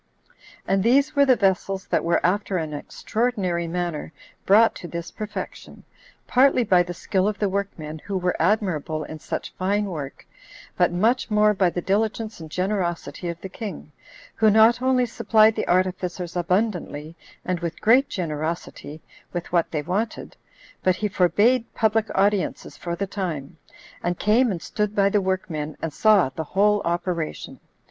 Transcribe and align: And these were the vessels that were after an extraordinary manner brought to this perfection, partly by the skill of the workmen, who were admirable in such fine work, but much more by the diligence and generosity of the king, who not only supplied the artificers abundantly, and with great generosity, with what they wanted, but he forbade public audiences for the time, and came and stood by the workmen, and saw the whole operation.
And 0.67 0.81
these 0.81 1.15
were 1.15 1.25
the 1.27 1.35
vessels 1.35 1.85
that 1.89 2.03
were 2.03 2.25
after 2.25 2.57
an 2.57 2.73
extraordinary 2.73 3.67
manner 3.67 4.11
brought 4.47 4.73
to 4.77 4.87
this 4.87 5.11
perfection, 5.11 5.83
partly 6.25 6.63
by 6.63 6.81
the 6.81 6.95
skill 6.95 7.27
of 7.27 7.37
the 7.37 7.47
workmen, 7.47 7.99
who 7.99 8.17
were 8.17 8.35
admirable 8.39 9.03
in 9.03 9.19
such 9.19 9.53
fine 9.59 9.85
work, 9.85 10.25
but 10.75 10.91
much 10.91 11.29
more 11.29 11.53
by 11.53 11.69
the 11.69 11.83
diligence 11.83 12.39
and 12.39 12.49
generosity 12.49 13.29
of 13.29 13.39
the 13.41 13.47
king, 13.47 13.91
who 14.33 14.49
not 14.49 14.81
only 14.81 15.05
supplied 15.05 15.55
the 15.55 15.67
artificers 15.67 16.35
abundantly, 16.35 17.15
and 17.45 17.59
with 17.59 17.79
great 17.79 18.09
generosity, 18.09 19.03
with 19.31 19.51
what 19.51 19.69
they 19.69 19.83
wanted, 19.83 20.35
but 20.81 20.95
he 20.95 21.07
forbade 21.07 21.71
public 21.75 22.07
audiences 22.15 22.75
for 22.75 22.95
the 22.95 23.05
time, 23.05 23.55
and 24.01 24.17
came 24.17 24.49
and 24.49 24.63
stood 24.63 24.95
by 24.95 25.09
the 25.09 25.21
workmen, 25.21 25.77
and 25.79 25.93
saw 25.93 26.27
the 26.29 26.43
whole 26.43 26.81
operation. 26.85 27.59